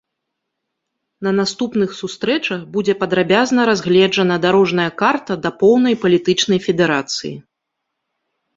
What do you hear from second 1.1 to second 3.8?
На наступных сустрэчах будзе падрабязна